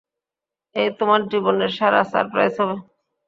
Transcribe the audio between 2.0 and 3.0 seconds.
Surprise হবে।